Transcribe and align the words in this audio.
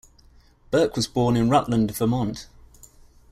Burke 0.71 0.95
was 0.95 1.05
born 1.05 1.35
in 1.37 1.47
Rutland, 1.51 1.95
Vermont. 1.95 2.47